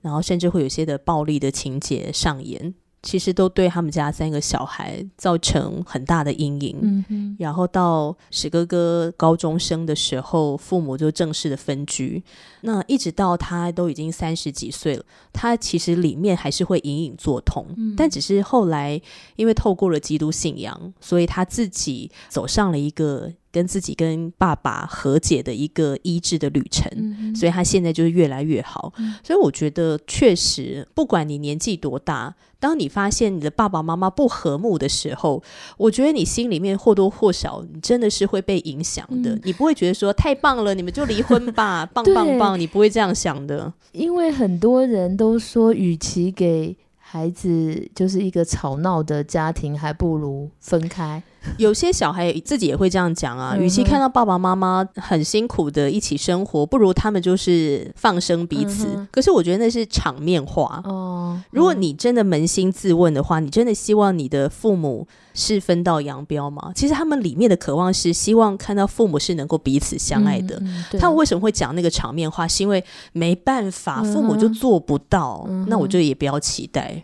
[0.00, 2.74] 然后甚至会有些的暴力的情节上演。
[3.02, 7.04] 其实都对他们家三个小孩造成很大的阴影。
[7.08, 7.36] 嗯。
[7.38, 12.22] 然后到史哥哥高中生的时候，父母就正式的分居。
[12.60, 17.66] 那一直到他都已经三十几岁了，他其实里面还是会隐隐作痛。
[17.76, 17.94] 嗯。
[17.96, 19.00] 但只是后来
[19.36, 23.32] 因为透过了基督信仰，所以他自己走上了一个。
[23.52, 28.92] 跟自己跟爸爸和解的一个医治的旅程，所以他现在就是越来越好。
[29.22, 35.42] 所以我觉得，确实，不管你年纪多大，当你发现你的爸爸妈妈不和睦的时候，
[35.76, 39.38] 我觉得你心里面或多或少，你真的是会被影响的。
[39.44, 43.70] 你不会觉得说太棒了，你们就离婚吧， 棒棒棒，你不会这样想的。
[43.92, 51.22] 因为很多人都说，与其给孩子就是一个吵闹的家庭，还不如分开。
[51.56, 59.06] 有些小孩自己也会这样讲啊，与其看到爸爸妈妈很辛苦的一起生活，不如他们就是放生彼此。
[59.10, 61.40] 可是我觉得那是场面话哦。
[61.50, 66.72] 如果你真的扪心自问的话，你真的希望你的父母是分道扬镳吗？
[66.74, 70.62] 其实他们里面的渴望是希望看到父母是能够彼此相爱的。
[70.98, 72.46] 他们为什么会讲那个场面话？
[72.46, 75.46] 是因为没办法，父母就做不到。
[75.66, 77.02] 那我就也不要期待。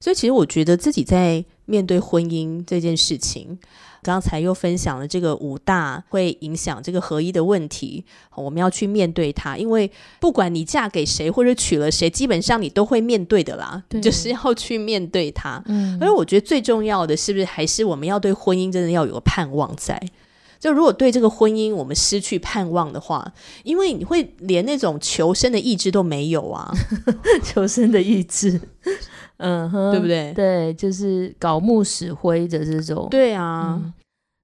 [0.00, 1.44] 所以其实我觉得自己在。
[1.72, 3.58] 面对婚姻这件事情。
[4.02, 8.04] 刚才又分享了这个五大会影响这个合一的问题，
[8.34, 9.56] 我们要去面对它。
[9.56, 9.88] 因为
[10.20, 15.62] 不管你嫁给谁或者娶了谁，基本上你都会面对的啦，就是要去面对它。
[15.66, 19.96] 嗯，而我觉得最重要的是不是还是我们要对婚姻真的要有个盼望在？
[20.62, 23.34] 就如果对这个婚姻我们失去盼望的话，
[23.64, 26.72] 因为你会连那种求生的意志都没有啊，
[27.42, 28.60] 求生的意志。
[29.38, 30.32] 嗯哼，对不对？
[30.34, 33.08] 对，就是搞木死灰的这种。
[33.10, 33.92] 对啊，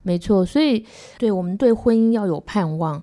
[0.02, 0.44] 没错。
[0.44, 0.84] 所以，
[1.18, 3.00] 对我们对婚姻要有盼望，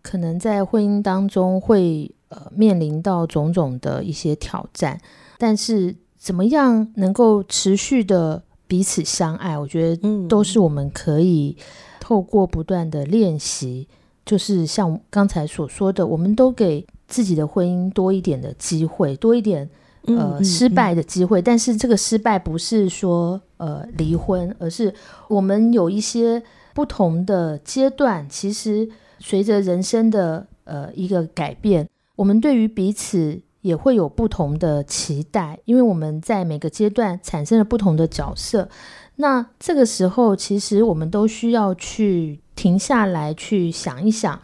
[0.00, 5.00] 可能在婚姻当中会呃面临到种种的一些挑战，
[5.36, 11.56] 但是怎么样能够持续的彼此相爱，我觉得都是我们可以
[12.02, 13.86] 透过不断的练习，
[14.26, 19.70] 就是像刚才所说的，我们都给自己的婚姻多一点的机会，多一点。
[20.04, 24.92] 呃，失败的机会，但是这个失败不是说呃离婚，而是
[25.28, 26.42] 我们有一些
[26.74, 28.28] 不同的阶段。
[28.28, 28.88] 其实
[29.20, 38.68] 随着人生的呃一个改变，我们对于彼此也会有不同的期待，因为我们在每个阶段产生了不同的角色。
[39.16, 44.40] 那这个时候，其实我们都需要去停下来，去想一想。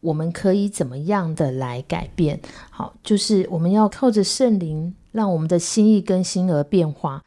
[0.00, 2.40] 我们可以怎么样的来改变？
[2.70, 7.22] 好，就是我们要靠着圣灵，让我们的心意更新而变化。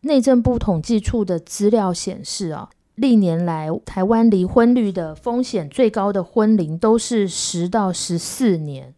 [0.00, 8.92] 内政部统计处的资料显示啊，历年来台湾离婚率的风险最高的婚龄都是十到十四年，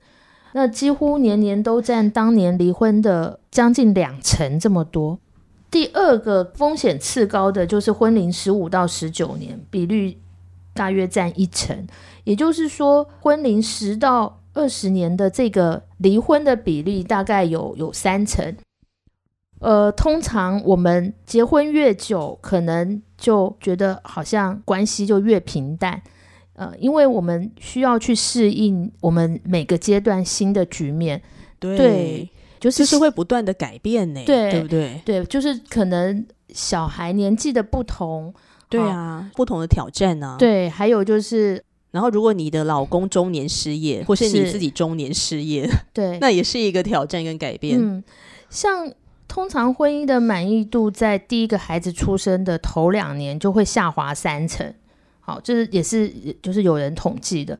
[0.54, 5.18] 那几乎年年都占当年离婚的将近两成这么多。
[5.70, 10.16] 第二个风险次高的就是婚龄十五到十九年，比率
[10.72, 11.86] 大约占一成。
[12.24, 18.56] 也就是说，婚龄十到二十年的这个离婚的比例大概有有三成。
[19.58, 26.02] 呃，通常我们结婚越久，可能就觉得好像关系就越平淡。
[26.54, 31.22] 呃，因为我们需要去适应我们每个阶段新的局面。
[31.58, 32.30] 对，
[32.66, 34.20] 就是是会不断的改变呢。
[34.26, 35.00] 对，对不对？
[35.04, 38.34] 对，就是可能小孩年纪的不同，
[38.68, 40.36] 对啊，不同的挑战呢。
[40.38, 41.62] 对，还有就是。
[41.92, 47.78] 然后，如果你的老公中年失业，或是你自己中年失业，对，那也是一个挑战跟改变。
[47.80, 48.04] 嗯，
[48.50, 48.92] 像
[49.26, 54.74] 通常婚姻的满意度在第一个孩子出生的头两年就会下滑三成，
[55.20, 56.12] 好，这是也是
[56.42, 57.58] 就是有人统计的。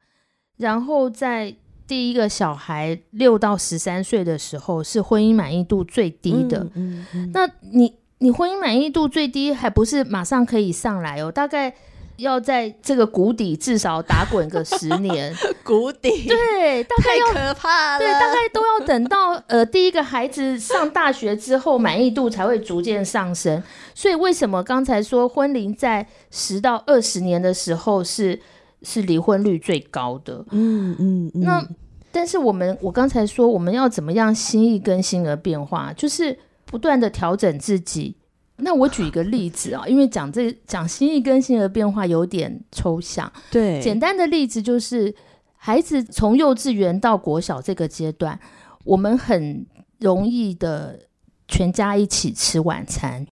[0.59, 1.55] 然后在
[1.87, 6.67] 第一个小孩六到十三岁的时候，是婚姻满意度最低的。
[6.75, 11.31] 嗯嗯，那你你婚姻满意度最低，还不是马上可以上来哦？
[11.31, 11.75] 大概。
[12.19, 15.31] 要在这个谷底至少打滚个十年，
[15.63, 23.63] 谷底对，大概要可怕了，对，大概都要等到呃第一个孩子上大学之后，满意度才会逐渐上升。
[23.95, 28.41] 所以为什么刚才说婚龄在十到二十年的时候是
[28.83, 30.45] 是离婚率最高的？
[30.51, 31.67] 嗯嗯，那
[32.13, 38.17] 但是我们我刚才说我们要怎么样心意更新而变化，就是不断的调整自己。
[38.59, 43.31] 那我举一个例子啊，因为讲这讲心意更新而变化有点抽象。
[43.51, 45.15] 对，简单的例子就是，
[45.57, 48.41] 孩子从幼稚园到国小这个阶段，
[48.85, 49.67] 我们很
[50.01, 51.01] 容易的
[51.47, 53.27] 全家一起吃晚餐，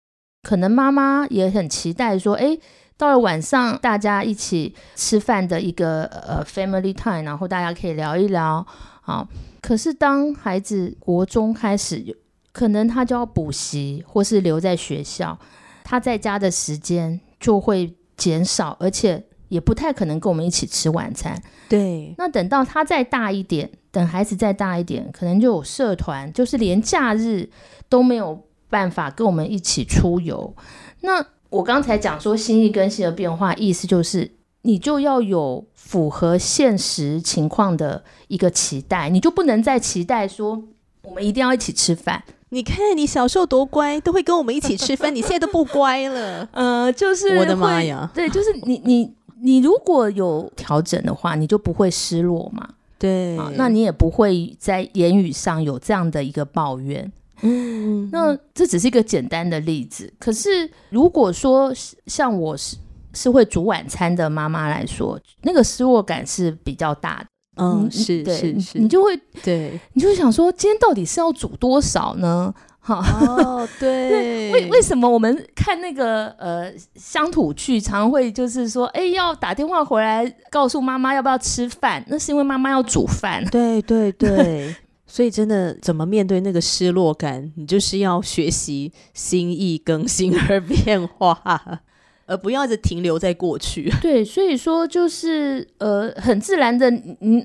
[0.41, 2.57] 可能妈妈也很期待说，哎，
[3.01, 8.63] 到了晚上大家一起吃饭的一个呃 family time，然后大家可以聊一聊。
[9.01, 9.27] 好，
[9.59, 12.15] 可是当孩子国中开始。
[12.53, 15.39] 可能他就要补习，或是留在学校，
[15.85, 21.41] 他在家的时间就会减少，而且也不太可能跟我们一起吃晚餐。
[21.69, 27.49] 对，那等到他再大一点，等孩子再大一点，可能就有社团，就是连假日
[27.87, 30.53] 都没有办法跟我们一起出游。
[30.99, 34.31] 那我刚才讲说心意更新的变化，意思就是
[34.63, 40.63] 你就要有符合现实情况的一个期待，你就不能再期待说
[41.03, 42.23] 我们一定要一起吃饭。
[42.53, 45.13] 你看，你小时候多乖，都会跟我们一起吃饭。
[45.15, 46.47] 你现在都不乖了。
[46.51, 48.09] 呃，就是我的妈呀！
[48.13, 52.67] 对，就是你，你，你如果有调整的话，你就不会失落嘛。
[52.99, 57.11] 对，啊那你也不会在言语上有这样的一个抱怨。
[57.41, 60.11] 嗯，那这只是一个简单的例子。
[60.19, 61.73] 可是，如果说
[62.07, 62.77] 像我是
[63.13, 67.25] 是会煮晚餐的妈妈来说，那个失落感是比较大的。
[67.57, 72.53] 嗯，是是是，你就会对，你就想说，今天到底是要煮多少呢？
[72.79, 82.03] 哈哦，对， 为为什么我们看那个呃乡土剧，常会就是说，哎，要打电话回来告诉妈妈要不要吃饭？
[82.07, 83.45] 那是因为妈妈要煮饭。
[83.51, 84.75] 对对对，
[85.11, 91.81] 所以真的怎么面对那个失落感，你就是要学习心意更新而变化。
[92.27, 93.91] 而不要一直停留在过去。
[94.01, 96.89] 对，所以说就是呃，很自然的，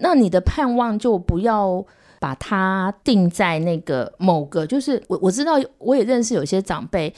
[0.01, 1.85] 那你的盼望就不要
[2.21, 4.65] 把它定在那个某个。
[4.65, 7.13] 就是我我知道，我也认识有些长辈，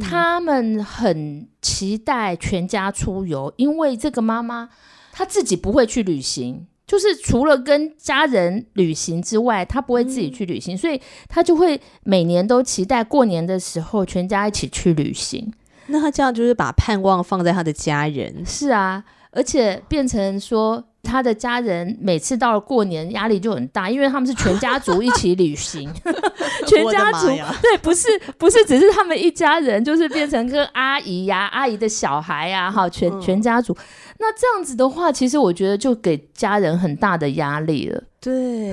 [0.00, 4.70] 他们很期待全家出游，因为这个妈妈
[5.12, 15.52] 她自己不会去旅行，就是除了跟家人旅行之外，他不会自己去旅行，所以他就会每年都期待过年的时候全家一起去旅行。
[15.86, 19.04] 那他这样就是把盼望放在他的家人，是啊，
[19.34, 25.92] 而且变成说他的家人每次到了过年压力就很大，因为他们是全家族一起旅行，
[26.66, 27.26] 全家族
[27.60, 28.08] 对，不是
[28.38, 33.76] 不是只是他们一家人，就是变成跟阿姨呀、阿姨的小孩呀，哈，全全家族。
[34.18, 38.02] 那这样子的话，其实我觉得就给家人很大的压力了。
[38.20, 38.72] 对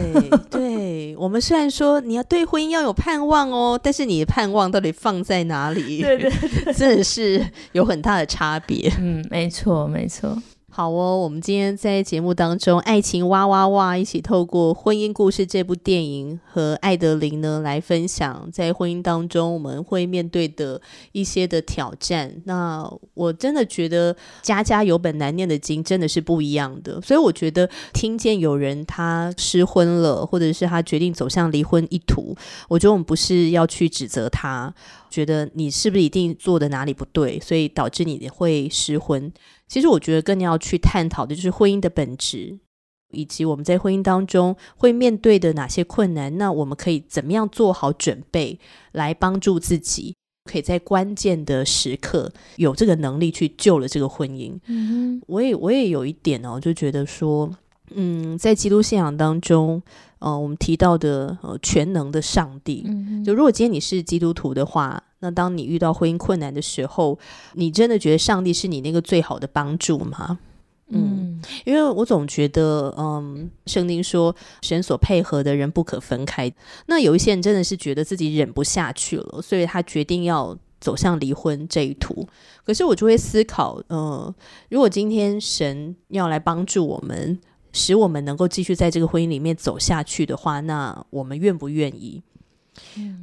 [0.50, 0.71] 对，
[1.22, 6.02] 我们虽然说你要对婚姻要有盼望哦，但是你的盼望到底放在哪里？
[6.02, 6.32] 对对，
[6.74, 8.92] 真的是有很大的差别。
[9.00, 10.36] 嗯，没错没错。
[10.74, 22.34] 好哦，我们今天在节目当中，爱情哇哇哇，一起透过《婚姻故事》这部电影和艾德琳呢来分享，在婚姻当中我们会面对的一些的挑战。
[22.46, 27.02] 那我真的觉得家家有本难念的经，真的是不一样的。
[27.02, 32.34] 所以我觉得听见有人他失婚了，或者是他决定走向离婚一途，
[32.70, 34.74] 我觉得我们不是要去指责他，
[35.10, 39.30] 觉得你是不是一定做的哪里不对，所以导致你会失婚。
[39.72, 42.60] 其实我觉得更要去探讨的就是婚姻的本质，
[43.14, 46.38] 以及我们在婚姻当中会面对的哪些困难。
[46.38, 48.60] 那我们可以怎么样做好准备，
[48.92, 50.14] 来帮助自己，
[50.44, 54.60] 可以在关键的时刻有这个能力去救了这个婚姻。
[54.66, 57.50] 嗯，我也我也有一点哦，就觉得说，
[57.92, 59.82] 嗯，在基督信仰当中，
[60.22, 62.88] 呃，我们提到的呃全能的上帝，
[63.26, 65.04] 就如果今天你是基督徒的话。
[65.24, 67.20] 那当你遇到婚姻困难的时候，
[67.54, 70.40] 你真的觉得上帝是你那个最好的帮助吗？
[70.88, 76.52] 嗯，因为我总觉得，嗯，圣经说神所配合的人不可分开。
[76.88, 82.28] 那有一些人真的是觉得自己忍不下去了，所以他决定要走向离婚这一途。
[82.66, 84.34] 可是我就会思考，呃，
[84.70, 87.40] 如果今天神要来帮助我们，
[87.74, 92.22] 使我们能够继续在这个婚姻里面走下去的话，那我们愿不愿意？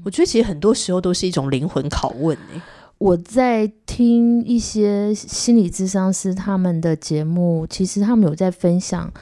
[0.05, 2.62] 我觉得其实很多时候都是一种灵魂拷问诶。
[2.99, 9.12] 我在听一些心理咨商师他们的节目，其实他们有在分享，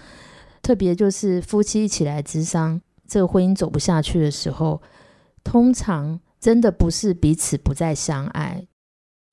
[0.62, 4.80] 特别就是夫妻一起来咨商，这个婚姻走不下去的时候，
[5.44, 8.66] 通常真的不是彼此不再相爱，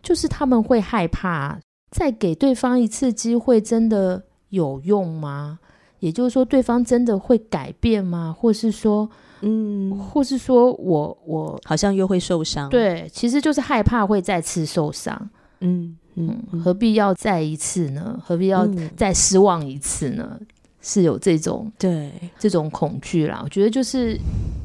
[0.02, 5.60] 就是他们会害怕再给对方一次机会，真的有用吗？
[6.04, 8.36] 也就是说，对方真的会改变吗？
[8.38, 9.10] 或是说？
[9.46, 15.30] 嗯，或是说我我好像又会受伤，对，其实就是害怕会再次受伤。
[15.62, 18.18] 嗯嗯，何必要再一次呢？
[18.24, 20.40] 何必要再失望一次呢？
[20.82, 23.40] 是有这种对这种恐惧啦。
[23.44, 24.18] 我觉得就是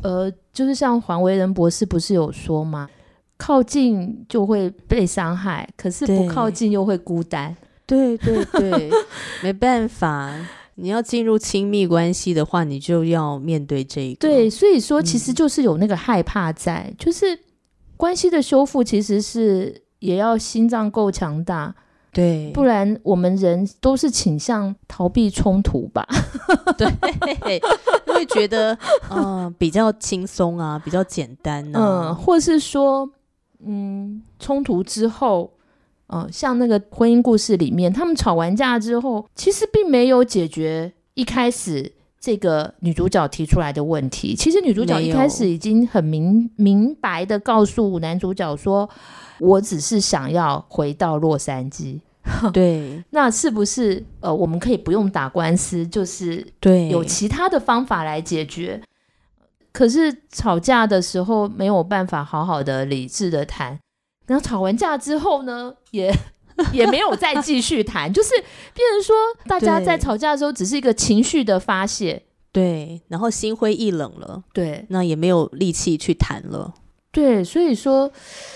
[0.02, 2.88] 呃，就是像黄维仁博士不是有说吗？
[3.36, 7.56] 靠近就会被伤害，可是不靠近又会孤单。
[7.86, 8.90] 对对对，
[9.42, 10.32] 没办法。
[10.80, 14.20] 你要进入亲密关系的话，你就要面对这一个。
[14.20, 17.38] 对，所以说其实就是有那个害怕在，就是
[17.96, 21.74] 关系的修复其实是也要心脏够强大，
[22.12, 26.06] 对，不然我们人都是倾向逃避冲突吧？
[26.78, 27.60] 对，
[28.06, 28.78] 会觉得
[29.10, 33.10] 嗯比较轻松啊，比较简单啊，嗯，或是说
[33.66, 35.52] 嗯冲突之后。
[36.10, 44.34] 嗯，像那个婚姻故事里面，他们吵完架之后，其实并没有解决一开始这个女主角提出来的问题。
[44.34, 48.88] 其实女主角一开始已经很明明白的告诉男主角说
[49.38, 52.00] ：“我只是想要回到洛杉矶。
[52.52, 58.82] ”对，那是不是呃，我们可以不用打官司，就是对有其他的方法来解决？
[59.72, 63.78] 可是吵架的时候没有办法好好的理智的谈。
[64.28, 66.14] 然后吵完架之后呢，也
[66.72, 69.16] 也没有再继续谈，就是变成说，
[69.46, 72.22] 大家在吵架的时候只是一个情绪的发泄，
[72.52, 76.74] 对，然后心灰意冷了，对，那也没有力气去谈了，
[77.18, 78.08] 对，所以说，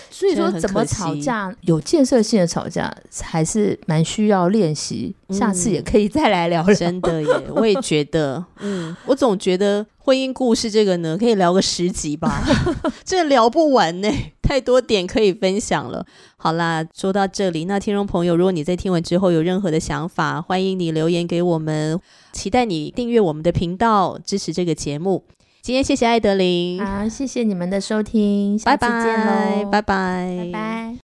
[0.09, 2.89] 所以说怎么吵架，有建设性的吵架
[3.21, 9.85] 还是蛮需要练习，下次也可以再来聊聊，真的耶，我也觉得， 嗯，我总觉得。
[10.05, 12.43] 婚姻故事这个呢，可以聊个十集吧，
[13.05, 14.11] 这聊不完呢，
[14.41, 16.05] 太多点可以分享了。
[16.35, 21.97] 好啦，说到这里，那听众朋友，如果你在听完之后有任何的想法，欢迎你留言给我们，
[22.33, 25.23] 期待你订阅我们的频道，支持这个节目。
[25.63, 30.95] 今天谢谢艾德琳，好，谢谢你们的收听，下拜次见拜，喽，拜拜，拜拜。